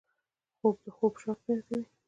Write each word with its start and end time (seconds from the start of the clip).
خوب 0.59 0.75
د 0.83 0.87
خوب 0.97 1.13
شوق 1.21 1.37
زیاتوي 1.45 1.81